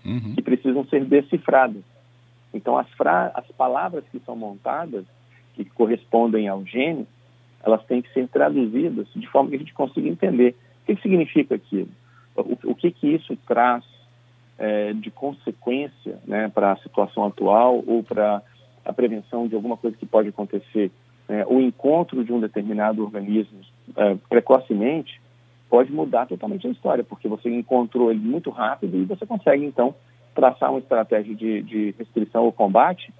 uhum. 0.05 0.35
que 0.35 0.41
precisam 0.41 0.85
ser 0.85 1.05
decifradas. 1.05 1.83
Então, 2.53 2.77
as, 2.77 2.87
as 3.33 3.47
palavras 3.51 4.03
que 4.11 4.19
são 4.19 4.35
montadas, 4.35 5.05
que 5.63 5.71
correspondem 5.71 6.47
ao 6.47 6.65
gene, 6.65 7.07
elas 7.63 7.83
têm 7.85 8.01
que 8.01 8.11
ser 8.13 8.27
traduzidas 8.27 9.07
de 9.15 9.27
forma 9.27 9.49
que 9.49 9.55
a 9.55 9.59
gente 9.59 9.73
consiga 9.73 10.07
entender 10.07 10.55
o 10.83 10.85
que, 10.85 10.95
que 10.95 11.01
significa 11.01 11.55
aquilo, 11.55 11.89
o, 12.35 12.71
o, 12.71 12.75
que, 12.75 12.91
que 12.91 13.07
isso 13.07 13.35
traz 13.47 13.83
é, 14.57 14.93
de 14.93 15.11
consequência 15.11 16.19
né, 16.25 16.49
para 16.49 16.73
a 16.73 16.77
situação 16.77 17.25
atual 17.25 17.83
ou 17.85 18.03
para 18.03 18.41
a 18.85 18.93
prevenção 18.93 19.47
de 19.47 19.55
alguma 19.55 19.77
coisa 19.77 19.95
que 19.97 20.05
pode 20.05 20.29
acontecer. 20.29 20.91
É, 21.27 21.45
o 21.47 21.61
encontro 21.61 22.23
de 22.23 22.33
um 22.33 22.39
determinado 22.39 23.03
organismo 23.03 23.59
é, 23.95 24.17
precocemente 24.27 25.21
pode 25.69 25.91
mudar 25.91 26.25
totalmente 26.25 26.65
a 26.67 26.71
história, 26.71 27.03
porque 27.03 27.27
você 27.27 27.49
encontrou 27.49 28.09
ele 28.09 28.19
muito 28.19 28.49
rápido 28.49 28.97
e 28.97 29.05
você 29.05 29.25
consegue, 29.25 29.63
então, 29.63 29.93
traçar 30.33 30.71
uma 30.71 30.79
estratégia 30.79 31.35
de, 31.35 31.61
de 31.61 31.95
restrição 31.97 32.45
ou 32.45 32.51
combate 32.51 33.13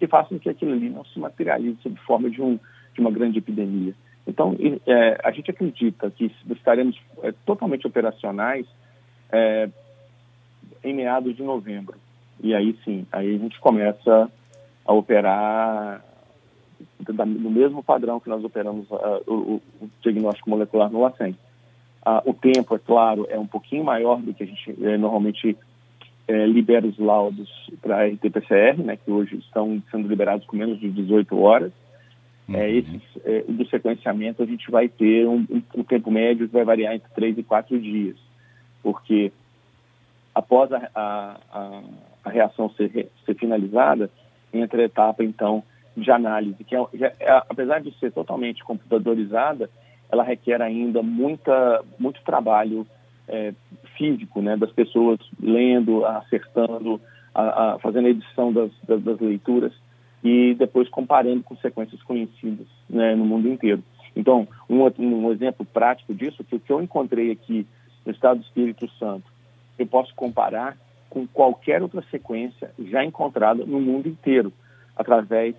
que 0.00 0.06
faça 0.06 0.30
com 0.30 0.38
que 0.38 0.48
aquilo 0.48 0.72
ali 0.72 0.88
não 0.88 1.04
se 1.04 1.18
materialize 1.20 1.78
sob 1.82 1.94
forma 2.00 2.30
de, 2.30 2.40
um, 2.40 2.58
de 2.94 3.00
uma 3.00 3.10
grande 3.10 3.38
epidemia. 3.38 3.94
Então, 4.26 4.56
é, 4.86 5.20
a 5.22 5.30
gente 5.30 5.50
acredita 5.50 6.10
que 6.10 6.32
estaremos 6.50 6.98
é, 7.22 7.32
totalmente 7.44 7.86
operacionais 7.86 8.66
é, 9.30 9.68
em 10.82 10.94
meados 10.94 11.36
de 11.36 11.42
novembro. 11.42 11.96
E 12.42 12.54
aí 12.54 12.76
sim, 12.82 13.06
aí 13.12 13.34
a 13.34 13.38
gente 13.38 13.60
começa 13.60 14.30
a 14.86 14.92
operar 14.94 16.02
no 17.26 17.50
mesmo 17.50 17.82
padrão 17.82 18.18
que 18.18 18.30
nós 18.30 18.42
operamos 18.42 18.90
uh, 18.90 19.22
o, 19.26 19.60
o, 19.82 19.90
diagnóstico 20.02 20.48
molecular 20.48 20.90
no 20.90 21.02
LACEN. 21.02 21.36
Uh, 22.06 22.30
o 22.30 22.32
tempo, 22.32 22.74
é 22.74 22.78
claro, 22.78 23.26
é 23.28 23.38
um 23.38 23.46
pouquinho 23.46 23.84
maior 23.84 24.20
do 24.22 24.32
que 24.32 24.42
a 24.42 24.46
gente 24.46 24.74
eh, 24.82 24.96
normalmente 24.96 25.54
eh, 26.30 26.46
libera 26.46 26.86
os 26.86 26.96
laudos 26.96 27.50
para 27.82 28.06
RT-PCR, 28.06 28.80
né, 28.84 28.96
que 28.96 29.10
hoje 29.10 29.36
estão 29.38 29.82
sendo 29.90 30.06
liberados 30.06 30.46
com 30.46 30.56
menos 30.56 30.78
de 30.78 30.88
18 30.88 31.36
horas. 31.36 31.72
Uhum. 32.48 32.54
É, 32.54 32.70
esses, 32.70 33.02
é, 33.24 33.42
do 33.48 33.66
sequenciamento, 33.66 34.40
a 34.40 34.46
gente 34.46 34.70
vai 34.70 34.88
ter 34.88 35.26
um, 35.26 35.44
um, 35.74 35.82
tempo 35.82 36.08
médio 36.08 36.46
que 36.46 36.54
vai 36.54 36.64
variar 36.64 36.94
entre 36.94 37.10
3 37.16 37.38
e 37.38 37.42
4 37.42 37.80
dias, 37.80 38.16
porque 38.80 39.32
após 40.32 40.70
a, 40.72 40.88
a, 40.94 41.82
a 42.22 42.30
reação 42.30 42.70
ser, 42.70 43.08
ser 43.26 43.34
finalizada, 43.34 44.08
entra 44.54 44.82
a 44.82 44.84
etapa, 44.84 45.24
então, 45.24 45.64
de 45.96 46.12
análise, 46.12 46.62
que 46.62 46.76
é, 46.76 46.80
é, 47.18 47.42
apesar 47.48 47.80
de 47.80 47.92
ser 47.98 48.12
totalmente 48.12 48.62
computadorizada, 48.62 49.68
ela 50.12 50.22
requer 50.22 50.62
ainda 50.62 51.02
muita, 51.02 51.84
muito 51.98 52.22
trabalho 52.22 52.86
é, 53.26 53.52
físico, 54.00 54.40
né, 54.40 54.56
das 54.56 54.72
pessoas 54.72 55.18
lendo, 55.38 56.06
acertando, 56.06 56.98
a, 57.34 57.74
a, 57.74 57.78
fazendo 57.80 58.06
a 58.06 58.10
edição 58.10 58.50
das, 58.50 58.70
das, 58.88 59.02
das, 59.02 59.20
leituras 59.20 59.74
e 60.24 60.54
depois 60.54 60.88
comparando 60.88 61.42
com 61.42 61.54
sequências 61.56 62.02
conhecidas 62.02 62.66
né, 62.88 63.14
no 63.14 63.26
mundo 63.26 63.46
inteiro. 63.46 63.84
Então, 64.16 64.48
um, 64.68 64.82
um 64.98 65.30
exemplo 65.30 65.66
prático 65.66 66.14
disso, 66.14 66.42
que 66.42 66.56
o 66.56 66.60
que 66.60 66.72
eu 66.72 66.82
encontrei 66.82 67.30
aqui 67.30 67.66
no 68.06 68.10
Estado 68.10 68.40
do 68.40 68.46
Espírito 68.46 68.88
Santo, 68.98 69.30
eu 69.78 69.86
posso 69.86 70.14
comparar 70.14 70.78
com 71.10 71.26
qualquer 71.26 71.82
outra 71.82 72.02
sequência 72.10 72.70
já 72.86 73.04
encontrada 73.04 73.66
no 73.66 73.80
mundo 73.80 74.08
inteiro, 74.08 74.50
através 74.96 75.54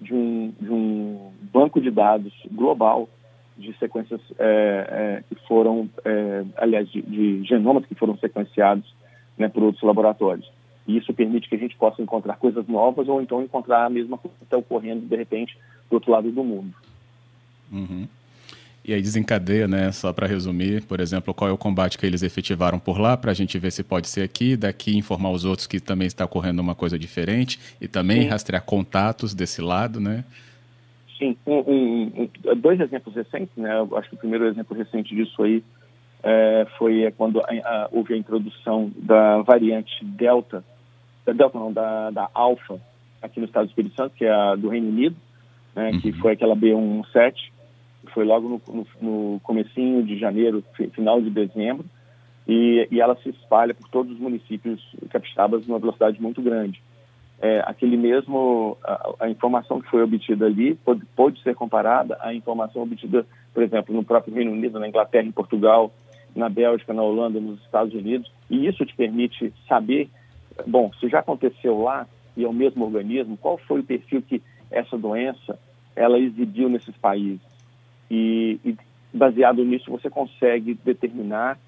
de 0.00 0.14
um, 0.14 0.52
de 0.58 0.72
um 0.72 1.32
banco 1.52 1.80
de 1.80 1.90
dados 1.90 2.32
global 2.50 3.08
de 3.56 3.72
sequências 3.78 4.20
é, 4.38 4.86
é, 4.90 5.22
que 5.28 5.46
foram, 5.46 5.88
é, 6.04 6.44
aliás, 6.56 6.90
de, 6.90 7.02
de, 7.02 7.44
genomas 7.44 7.86
que 7.86 7.94
foram 7.94 8.16
sequenciados 8.18 8.94
né, 9.38 9.48
por 9.48 9.62
outros 9.62 9.82
laboratórios. 9.82 10.50
E 10.86 10.96
isso 10.96 11.14
permite 11.14 11.48
que 11.48 11.54
a 11.54 11.58
gente 11.58 11.76
possa 11.76 12.02
encontrar 12.02 12.36
coisas 12.36 12.66
novas 12.66 13.08
ou 13.08 13.22
então 13.22 13.42
encontrar 13.42 13.86
a 13.86 13.90
mesma 13.90 14.18
coisa 14.18 14.36
que 14.36 14.44
está 14.44 14.56
ocorrendo, 14.56 15.06
de 15.06 15.16
repente, 15.16 15.56
do 15.88 15.94
outro 15.94 16.10
lado 16.10 16.30
do 16.30 16.44
mundo. 16.44 16.74
Uhum. 17.72 18.06
E 18.84 18.92
aí 18.92 19.00
desencadeia, 19.00 19.66
né, 19.66 19.90
só 19.92 20.12
para 20.12 20.26
resumir, 20.26 20.82
por 20.82 21.00
exemplo, 21.00 21.32
qual 21.32 21.48
é 21.48 21.52
o 21.52 21.56
combate 21.56 21.96
que 21.96 22.04
eles 22.04 22.22
efetivaram 22.22 22.78
por 22.78 23.00
lá, 23.00 23.16
para 23.16 23.30
a 23.30 23.34
gente 23.34 23.58
ver 23.58 23.72
se 23.72 23.82
pode 23.82 24.08
ser 24.08 24.20
aqui, 24.20 24.56
daqui 24.56 24.94
informar 24.94 25.30
os 25.30 25.46
outros 25.46 25.66
que 25.66 25.80
também 25.80 26.06
está 26.06 26.26
ocorrendo 26.26 26.60
uma 26.60 26.74
coisa 26.74 26.98
diferente, 26.98 27.58
e 27.80 27.88
também 27.88 28.22
Sim. 28.22 28.28
rastrear 28.28 28.62
contatos 28.62 29.32
desse 29.32 29.62
lado, 29.62 30.00
né? 30.00 30.22
Sim, 31.18 31.36
um, 31.46 31.58
um, 31.58 32.12
um, 32.22 32.56
dois 32.56 32.80
exemplos 32.80 33.14
recentes, 33.14 33.56
né, 33.56 33.78
eu 33.78 33.96
acho 33.96 34.08
que 34.08 34.16
o 34.16 34.18
primeiro 34.18 34.46
exemplo 34.46 34.76
recente 34.76 35.14
disso 35.14 35.42
aí 35.42 35.62
é, 36.22 36.66
foi 36.76 37.12
quando 37.16 37.40
a, 37.40 37.44
a, 37.44 37.88
houve 37.92 38.14
a 38.14 38.16
introdução 38.16 38.90
da 38.96 39.42
variante 39.42 40.04
Delta, 40.04 40.64
da 41.24 41.32
Delta 41.32 41.58
não, 41.58 41.72
da, 41.72 42.10
da 42.10 42.28
Alpha, 42.34 42.80
aqui 43.22 43.38
no 43.38 43.46
estado 43.46 43.66
do 43.66 43.68
Espírito 43.68 43.94
Santo, 43.94 44.14
que 44.16 44.24
é 44.24 44.32
a 44.32 44.56
do 44.56 44.68
Reino 44.68 44.88
Unido, 44.88 45.16
né, 45.74 45.90
uhum. 45.90 46.00
que 46.00 46.12
foi 46.12 46.32
aquela 46.32 46.56
B117, 46.56 47.52
foi 48.12 48.24
logo 48.24 48.48
no, 48.48 48.62
no, 48.74 48.86
no 49.00 49.40
comecinho 49.40 50.02
de 50.02 50.18
janeiro, 50.18 50.64
final 50.92 51.20
de 51.20 51.30
dezembro, 51.30 51.84
e, 52.46 52.86
e, 52.90 53.00
ela 53.00 53.16
se 53.16 53.30
espalha 53.30 53.72
por 53.72 53.88
todos 53.88 54.12
os 54.12 54.18
municípios 54.18 54.82
capixabas 55.08 55.66
numa 55.66 55.78
velocidade 55.78 56.20
muito 56.20 56.42
grande. 56.42 56.82
É, 57.44 57.62
aquele 57.66 57.98
mesmo, 57.98 58.78
a, 58.82 59.16
a, 59.20 59.28
informação 59.28 59.78
que 59.78 59.90
foi 59.90 60.02
obtida 60.02 60.46
ali 60.46 60.76
pode, 60.76 61.04
pode, 61.14 61.42
ser 61.42 61.54
comparada 61.54 62.16
à 62.22 62.32
informação 62.32 62.80
obtida, 62.80 63.26
por 63.52 63.62
exemplo, 63.62 63.94
no 63.94 64.02
próprio 64.02 64.34
Reino 64.34 64.50
Unido, 64.50 64.80
na 64.80 64.88
Inglaterra, 64.88 65.26
em 65.26 65.30
Portugal, 65.30 65.92
na 66.34 66.48
Bélgica, 66.48 66.94
na 66.94 67.02
Holanda, 67.02 67.38
nos 67.38 67.60
Estados 67.60 67.92
Unidos, 67.92 68.32
e 68.48 68.66
isso 68.66 68.86
te 68.86 68.96
permite 68.96 69.52
saber, 69.68 70.08
bom, 70.66 70.90
se 70.98 71.06
já 71.06 71.18
aconteceu 71.18 71.82
lá 71.82 72.06
e 72.34 72.44
é 72.44 72.48
o 72.48 72.52
mesmo 72.52 72.82
organismo, 72.82 73.36
qual 73.36 73.58
foi 73.58 73.80
o 73.80 73.84
perfil 73.84 74.22
que 74.22 74.40
essa 74.70 74.96
doença 74.96 75.58
ela 75.94 76.18
exibiu 76.18 76.70
nesses 76.70 76.96
países. 76.96 77.46
E, 78.10 78.58
e 78.64 78.74
baseado 79.12 79.62
nisso 79.62 79.90
você 79.90 80.08
consegue 80.08 80.78
determinar 80.82 81.58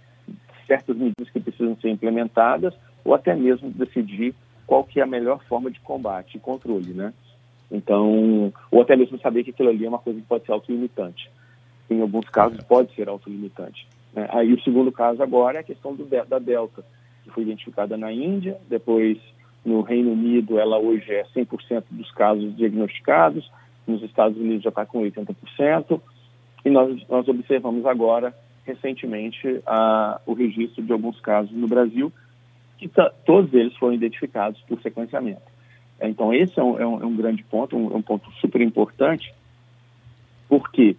certas 0.66 0.96
medidas 0.96 1.28
que 1.30 1.38
precisam 1.38 1.76
ser 1.76 1.90
implementadas 1.90 2.72
ou 3.04 3.14
até 3.14 3.34
mesmo 3.34 3.70
decidir 3.72 4.34
qual 4.66 4.84
que 4.84 5.00
é 5.00 5.02
a 5.02 5.06
melhor 5.06 5.42
forma 5.44 5.70
de 5.70 5.80
combate 5.80 6.36
e 6.36 6.40
controle, 6.40 6.92
né? 6.92 7.12
Então, 7.70 8.52
ou 8.70 8.82
até 8.82 8.96
mesmo 8.96 9.18
saber 9.18 9.44
que 9.44 9.50
aquilo 9.50 9.68
ali 9.68 9.84
é 9.84 9.88
uma 9.88 9.98
coisa 9.98 10.20
que 10.20 10.26
pode 10.26 10.44
ser 10.44 10.52
autolimitante. 10.52 11.30
Em 11.90 12.00
alguns 12.00 12.28
casos 12.28 12.62
pode 12.64 12.94
ser 12.94 13.08
autolimitante. 13.08 13.86
Né? 14.12 14.28
Aí 14.30 14.52
o 14.52 14.60
segundo 14.62 14.90
caso 14.92 15.22
agora 15.22 15.58
é 15.58 15.60
a 15.60 15.64
questão 15.64 15.94
do, 15.94 16.04
da 16.04 16.38
Delta, 16.38 16.84
que 17.24 17.30
foi 17.30 17.42
identificada 17.42 17.96
na 17.96 18.12
Índia, 18.12 18.56
depois 18.68 19.18
no 19.64 19.82
Reino 19.82 20.12
Unido 20.12 20.58
ela 20.58 20.78
hoje 20.78 21.12
é 21.12 21.24
100% 21.34 21.84
dos 21.90 22.10
casos 22.12 22.56
diagnosticados, 22.56 23.50
nos 23.86 24.02
Estados 24.02 24.38
Unidos 24.38 24.62
já 24.62 24.70
está 24.70 24.86
com 24.86 25.02
80%, 25.02 26.00
e 26.64 26.70
nós, 26.70 27.00
nós 27.08 27.28
observamos 27.28 27.84
agora, 27.86 28.34
recentemente, 28.64 29.60
a, 29.66 30.20
o 30.26 30.34
registro 30.34 30.84
de 30.84 30.92
alguns 30.92 31.20
casos 31.20 31.52
no 31.52 31.68
Brasil, 31.68 32.12
que 32.78 32.90
todos 33.24 33.52
eles 33.54 33.74
foram 33.76 33.94
identificados 33.94 34.60
por 34.62 34.80
sequenciamento. 34.82 35.42
Então, 36.00 36.32
esse 36.32 36.58
é 36.58 36.62
um, 36.62 36.78
é 36.78 36.86
um, 36.86 37.02
é 37.02 37.06
um 37.06 37.16
grande 37.16 37.42
ponto, 37.44 37.76
um, 37.76 37.92
é 37.92 37.96
um, 37.96 38.02
ponto 38.02 38.30
super 38.32 38.60
importante, 38.60 39.32
porque, 40.48 40.96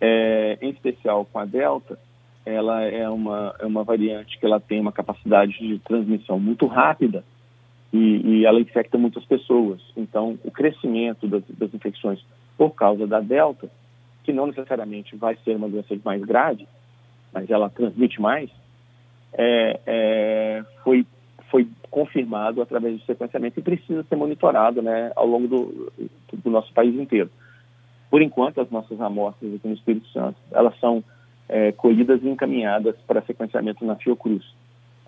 é, 0.00 0.58
em 0.60 0.70
especial 0.70 1.24
com 1.24 1.38
a 1.38 1.44
Delta, 1.44 1.98
ela 2.44 2.82
é 2.82 3.08
uma, 3.08 3.54
é 3.58 3.64
uma 3.64 3.82
variante 3.82 4.38
que 4.38 4.44
ela 4.44 4.60
tem 4.60 4.80
uma 4.80 4.92
capacidade 4.92 5.58
de 5.58 5.78
transmissão 5.78 6.38
muito 6.38 6.66
rápida 6.66 7.24
e, 7.90 8.40
e 8.40 8.46
ela 8.46 8.60
infecta 8.60 8.98
muitas 8.98 9.24
pessoas. 9.24 9.80
Então, 9.96 10.38
o 10.44 10.50
crescimento 10.50 11.26
das, 11.26 11.42
das 11.48 11.72
infecções 11.72 12.22
por 12.56 12.74
causa 12.74 13.06
da 13.06 13.20
Delta 13.20 13.70
que 14.24 14.32
não 14.32 14.46
necessariamente 14.46 15.14
vai 15.14 15.36
ser 15.44 15.54
uma 15.54 15.68
doença 15.68 15.94
mais 16.02 16.22
grave, 16.22 16.66
mas 17.32 17.48
ela 17.50 17.68
transmite 17.68 18.20
mais, 18.20 18.50
é, 19.36 19.80
é, 19.86 20.64
foi, 20.82 21.06
foi 21.50 21.68
confirmado 21.90 22.62
através 22.62 22.98
do 22.98 23.04
sequenciamento 23.04 23.58
e 23.58 23.62
precisa 23.62 24.02
ser 24.04 24.16
monitorado 24.16 24.82
né, 24.82 25.12
ao 25.14 25.26
longo 25.26 25.46
do, 25.48 25.92
do 26.32 26.50
nosso 26.50 26.72
país 26.72 26.94
inteiro. 26.94 27.30
Por 28.10 28.22
enquanto, 28.22 28.60
as 28.60 28.70
nossas 28.70 29.00
amostras 29.00 29.54
aqui 29.54 29.66
no 29.66 29.74
Espírito 29.74 30.08
Santo, 30.08 30.36
elas 30.52 30.78
são 30.78 31.02
é, 31.48 31.72
colhidas 31.72 32.22
e 32.22 32.28
encaminhadas 32.28 32.96
para 33.06 33.22
sequenciamento 33.22 33.84
na 33.84 33.96
Fiocruz. 33.96 34.44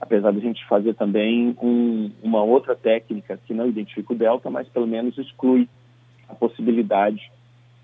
Apesar 0.00 0.32
de 0.32 0.38
a 0.38 0.42
gente 0.42 0.66
fazer 0.66 0.94
também 0.94 1.56
um, 1.62 2.10
uma 2.22 2.42
outra 2.42 2.74
técnica 2.74 3.38
que 3.46 3.54
não 3.54 3.66
identifica 3.66 4.12
o 4.12 4.16
delta, 4.16 4.50
mas 4.50 4.68
pelo 4.68 4.86
menos 4.86 5.16
exclui 5.16 5.68
a 6.28 6.34
possibilidade 6.34 7.30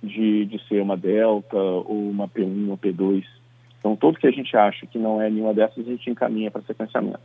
de, 0.03 0.45
de 0.47 0.59
ser 0.67 0.83
uma 0.83 0.97
delta 0.97 1.57
ou 1.57 2.11
uma 2.11 2.29
P1, 2.29 2.67
uma 2.67 2.77
P2. 2.77 3.25
Então, 3.83 3.97
tudo 3.97 4.19
que 4.19 4.29
a 4.29 4.31
gente 4.31 4.57
acha 4.57 4.87
que 4.87 4.97
não 4.97 5.21
é 5.21 5.29
nenhuma 5.29 5.53
dessas, 5.53 5.85
a 5.85 5.91
gente 5.91 6.09
encaminha 6.09 6.53
para 6.53 6.63
sequenciamento. 6.63 7.19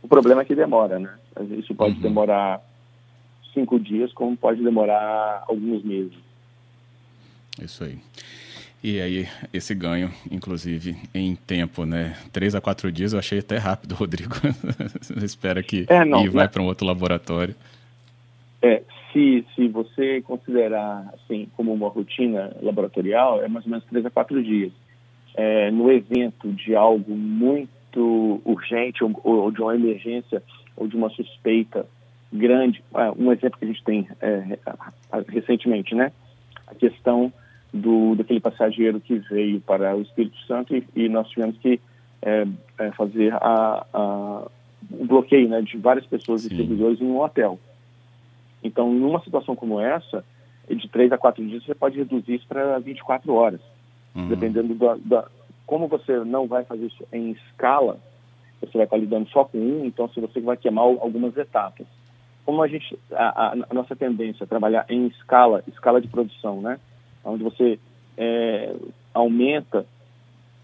O 0.00 0.06
problema 0.06 0.42
é 0.42 0.44
que 0.44 0.54
demora, 0.54 1.00
né? 1.00 1.12
Isso 1.58 1.74
pode 1.74 1.96
uhum. 1.96 2.00
demorar 2.00 2.60
cinco 3.52 3.80
dias, 3.80 4.12
como 4.12 4.36
pode 4.36 4.62
demorar 4.62 5.42
alguns 5.48 5.82
meses. 5.82 6.14
Isso 7.60 7.82
aí. 7.82 7.98
E 8.84 9.00
aí, 9.00 9.26
esse 9.52 9.74
ganho, 9.74 10.12
inclusive, 10.30 10.96
em 11.12 11.34
tempo, 11.34 11.84
né? 11.84 12.16
Três 12.32 12.54
a 12.54 12.60
quatro 12.60 12.92
dias 12.92 13.12
eu 13.12 13.18
achei 13.18 13.40
até 13.40 13.56
rápido, 13.56 13.96
Rodrigo. 13.96 14.34
Espera 15.24 15.60
que 15.60 15.86
é, 15.88 16.04
não, 16.04 16.24
e 16.24 16.28
vai 16.28 16.46
para 16.46 16.62
um 16.62 16.66
outro 16.66 16.86
laboratório. 16.86 17.56
É, 18.62 18.82
se, 19.12 19.44
se 19.56 19.68
você 19.68 20.20
considerar 20.22 21.12
assim 21.14 21.48
como 21.56 21.72
uma 21.72 21.88
rotina 21.88 22.54
laboratorial, 22.60 23.42
é 23.42 23.48
mais 23.48 23.64
ou 23.64 23.70
menos 23.72 23.86
três 23.86 24.06
a 24.06 24.10
quatro 24.10 24.40
dias. 24.40 24.70
É, 25.34 25.70
no 25.70 25.90
evento 25.90 26.52
de 26.52 26.76
algo 26.76 27.14
muito 27.14 28.40
urgente 28.44 29.02
ou, 29.02 29.20
ou, 29.24 29.50
de 29.50 29.60
uma 29.60 29.74
emergência 29.74 30.42
ou 30.76 30.86
de 30.86 30.96
uma 30.96 31.10
suspeita 31.10 31.86
grande, 32.32 32.82
é, 32.94 33.10
um 33.10 33.32
exemplo 33.32 33.58
que 33.58 33.64
a 33.64 33.68
gente 33.68 33.84
tem 33.84 34.08
é, 34.20 34.58
recentemente, 35.28 35.94
né? 35.94 36.12
A 36.66 36.74
questão 36.74 37.32
do 37.72 38.14
daquele 38.14 38.40
passageiro 38.40 39.00
que 39.00 39.16
veio 39.18 39.60
para 39.60 39.96
o 39.96 40.02
Espírito 40.02 40.38
Santo 40.46 40.76
e, 40.76 40.86
e 40.94 41.08
nós 41.08 41.28
tivemos 41.28 41.58
que 41.58 41.80
é, 42.22 42.46
é, 42.78 42.90
fazer 42.92 43.34
a, 43.34 43.86
a, 43.92 44.46
o 44.90 45.04
bloqueio 45.04 45.48
né, 45.48 45.60
de 45.60 45.76
várias 45.76 46.06
pessoas 46.06 46.42
Sim. 46.42 46.54
e 46.54 46.56
servidores 46.56 47.00
em 47.00 47.04
um 47.04 47.20
hotel. 47.20 47.58
Então, 48.62 48.92
numa 48.92 49.20
situação 49.22 49.54
como 49.54 49.78
essa, 49.78 50.24
de 50.68 50.88
três 50.88 51.12
a 51.12 51.18
quatro 51.18 51.44
dias, 51.44 51.64
você 51.64 51.74
pode 51.74 51.98
reduzir 51.98 52.36
isso 52.36 52.46
para 52.46 52.78
24 52.78 53.32
horas, 53.34 53.60
uhum. 54.14 54.28
dependendo 54.28 54.74
da, 54.74 54.96
da, 55.04 55.28
como 55.66 55.88
você 55.88 56.18
não 56.24 56.46
vai 56.46 56.64
fazer 56.64 56.86
isso 56.86 57.04
em 57.12 57.32
escala, 57.32 57.98
você 58.60 58.78
vai 58.78 58.84
estar 58.84 58.96
lidando 58.96 59.28
só 59.30 59.44
com 59.44 59.58
um, 59.58 59.84
então 59.84 60.08
se 60.08 60.20
você 60.20 60.40
vai 60.40 60.56
queimar 60.56 60.84
algumas 60.84 61.36
etapas. 61.36 61.86
Como 62.44 62.62
a 62.62 62.68
gente, 62.68 62.98
a, 63.12 63.46
a, 63.46 63.52
a 63.70 63.74
nossa 63.74 63.96
tendência 63.96 64.44
é 64.44 64.46
trabalhar 64.46 64.84
em 64.88 65.06
escala, 65.06 65.64
escala 65.66 66.00
de 66.00 66.08
produção, 66.08 66.60
né? 66.60 66.78
onde 67.24 67.42
você 67.42 67.78
é, 68.16 68.74
aumenta 69.12 69.86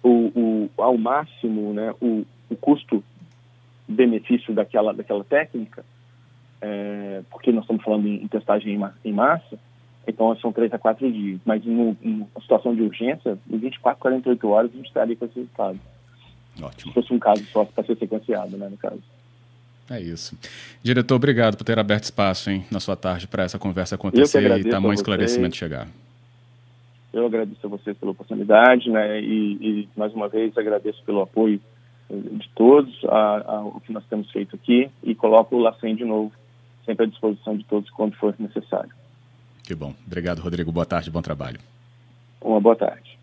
o, 0.03 0.31
o, 0.35 0.71
ao 0.83 0.97
máximo 0.97 1.73
né, 1.73 1.95
o, 2.01 2.25
o 2.49 2.57
custo-benefício 2.57 4.55
daquela, 4.55 4.93
daquela 4.93 5.25
técnica, 5.25 5.85
é, 6.61 7.23
porque 7.31 7.53
nós 7.53 7.65
estamos 7.65 7.83
falando 7.83 8.07
em, 8.07 8.23
em 8.23 8.29
testagem 8.29 8.75
em, 8.75 8.91
em, 9.05 9.13
massa, 9.13 9.59
então 10.11 10.37
são 10.37 10.53
três 10.53 10.73
a 10.73 10.79
quatro 10.79 11.11
dias. 11.11 11.41
Mas 11.45 11.65
em, 11.67 11.97
uma 12.03 12.27
situação 12.41 12.75
de 12.75 12.83
urgência, 12.83 13.39
em 13.51 13.59
24, 13.59 14.01
48 14.01 14.49
horas, 14.49 14.71
a 14.73 14.77
gente 14.77 14.87
estaria 14.87 15.17
com 15.17 15.25
esse 15.25 15.37
resultado. 15.37 15.79
Ótimo. 16.63 16.93
Se 16.93 16.95
fosse 16.95 17.15
um 17.15 17.19
caso 17.19 17.45
só 17.47 17.65
para 17.65 17.85
ser 17.85 17.97
sequenciado, 17.97 18.57
né, 18.57 18.69
no 18.69 18.77
caso. 18.77 19.03
É 19.91 20.01
isso. 20.01 20.39
Diretor, 20.83 21.17
obrigado 21.17 21.57
por 21.57 21.65
ter 21.65 21.79
aberto 21.79 22.05
espaço 22.05 22.51
hein, 22.51 22.65
na 22.71 22.79
sua 22.79 22.95
tarde 22.95 23.27
para 23.27 23.43
essa 23.43 23.59
conversa 23.59 23.97
acontecer 23.97 24.59
e 24.59 24.65
tamanho 24.65 24.95
esclarecimento 24.95 25.57
chegar. 25.57 25.89
Eu 27.13 27.27
agradeço 27.27 27.67
a 27.67 27.69
vocês 27.69 27.97
pela 27.97 28.13
oportunidade, 28.13 28.89
né, 28.89 29.21
e, 29.21 29.59
e 29.61 29.89
mais 29.97 30.15
uma 30.15 30.29
vez 30.29 30.57
agradeço 30.57 31.03
pelo 31.05 31.23
apoio 31.23 31.61
de 32.09 32.49
todos 32.55 32.93
ao 33.05 33.81
que 33.81 33.93
nós 33.93 34.05
temos 34.07 34.31
feito 34.31 34.57
aqui 34.57 34.91
e 35.03 35.15
coloco 35.15 35.57
o 35.57 35.61
LACEN 35.61 35.95
de 35.95 36.05
novo, 36.05 36.33
sempre 36.85 37.07
à 37.07 37.09
disposição 37.09 37.57
de 37.57 37.65
todos 37.65 37.89
quando 37.91 38.17
for 38.17 38.35
necessário. 38.39 38.91
Que 39.71 39.75
bom. 39.77 39.95
Obrigado, 40.05 40.41
Rodrigo. 40.41 40.73
Boa 40.73 40.85
tarde, 40.85 41.13
bom 41.13 41.23
trabalho. 41.23 41.61
Uma 42.41 42.61
boa 42.61 42.75
tarde. 42.75 43.17